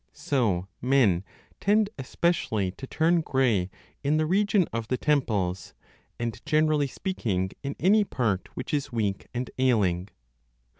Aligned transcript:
So 0.13 0.67
men 0.81 1.23
tend 1.59 1.91
especially 1.99 2.71
to 2.71 2.87
turn 2.87 3.21
grey 3.21 3.69
in 4.03 4.17
the 4.17 4.25
region 4.25 4.67
of 4.73 4.87
the 4.87 4.97
temples, 4.97 5.75
and 6.17 6.43
generally 6.43 6.87
speaking 6.87 7.51
in 7.61 7.75
any 7.79 8.03
part 8.03 8.49
which 8.55 8.73
is 8.73 8.91
weak 8.91 9.27
and 9.35 9.51
ailing. 9.59 10.07